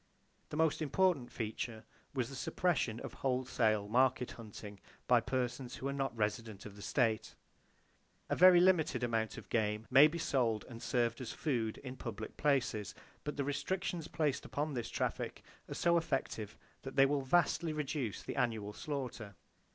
The 0.49 0.57
most 0.57 0.81
important 0.81 1.31
feature 1.31 1.85
was 2.15 2.29
the 2.29 2.35
suppression 2.35 2.99
of 3.01 3.13
wholesale 3.21 3.87
market 3.87 4.31
hunting, 4.31 4.79
by 5.05 5.21
persons 5.21 5.75
who 5.75 5.87
are 5.87 5.93
not 5.93 6.17
residents 6.17 6.65
of 6.65 6.75
the 6.75 6.81
state. 6.81 7.35
A 8.27 8.35
very 8.35 8.59
limited 8.59 9.03
amount 9.03 9.37
of 9.37 9.47
game 9.49 9.85
may 9.91 10.07
be 10.07 10.17
sold 10.17 10.65
and 10.67 10.81
served 10.81 11.21
as 11.21 11.31
food 11.33 11.77
in 11.83 11.97
public 11.97 12.35
places, 12.35 12.95
but 13.23 13.37
the 13.37 13.43
restrictions 13.43 14.07
placed 14.07 14.43
upon 14.43 14.73
this 14.73 14.89
traffic 14.89 15.43
are 15.69 15.75
so 15.75 15.97
effective 15.97 16.57
that 16.81 16.95
they 16.95 17.05
will 17.05 17.21
vastly 17.21 17.71
reduce 17.71 18.23
the 18.23 18.37
annual 18.37 18.73
slaughter. 18.73 19.35